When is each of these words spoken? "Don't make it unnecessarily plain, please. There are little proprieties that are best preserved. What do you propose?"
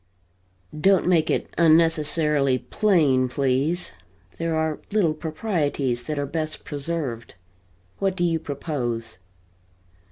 "Don't 0.75 1.05
make 1.07 1.29
it 1.29 1.53
unnecessarily 1.59 2.57
plain, 2.57 3.29
please. 3.29 3.91
There 4.39 4.55
are 4.55 4.79
little 4.91 5.13
proprieties 5.13 6.05
that 6.05 6.17
are 6.17 6.25
best 6.25 6.65
preserved. 6.65 7.35
What 7.99 8.15
do 8.15 8.23
you 8.23 8.39
propose?" 8.39 9.19